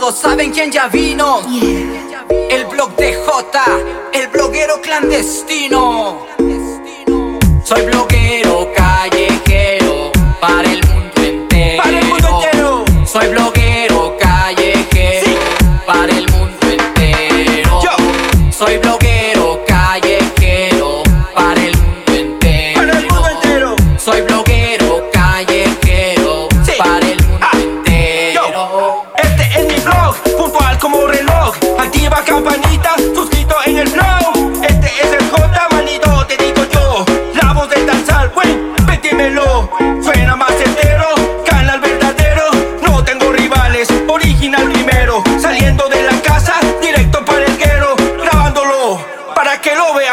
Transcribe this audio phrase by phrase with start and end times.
[0.00, 1.40] Todos saben quién ya vino.
[2.30, 3.64] El blog de J,
[4.12, 6.24] el bloguero clandestino.
[7.64, 8.37] Soy bloguero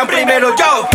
[0.03, 0.53] primero.
[0.57, 0.94] Yo,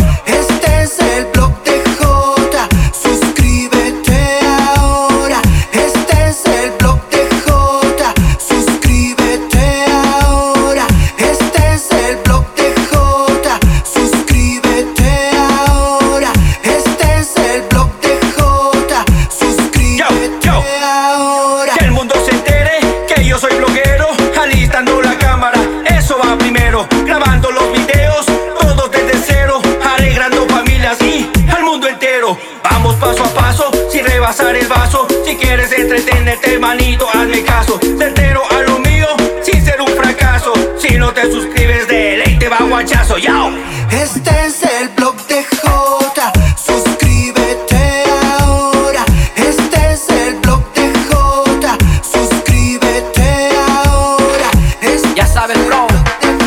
[33.11, 38.61] paso a paso, sin rebasar el vaso, si quieres entretenerte, manito, hazme caso, certero a
[38.61, 39.07] lo mío,
[39.41, 43.51] sin ser un fracaso, si no te suscribes de ley te va guachazo, yao.
[43.91, 48.03] Este es el blog de J, suscríbete
[48.39, 49.03] ahora.
[49.35, 54.49] Este es el blog de J, suscríbete ahora.
[54.81, 55.85] Este Ya sabes, bro,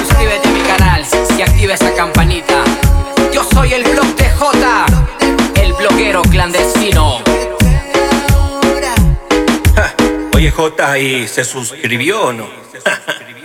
[0.03, 2.54] suscríbete a mi canal y activa esa campanita.
[6.45, 7.23] Clandestino.
[8.35, 8.95] ahora.
[10.35, 12.47] Oye J, ¿y se suscribió o no?